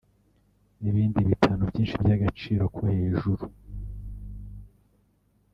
n’ibindi 0.81 1.19
bitnu 1.27 1.63
byinshi 1.71 1.95
by’agaciro 2.03 2.63
ko 2.75 2.81
hejuru 2.95 3.43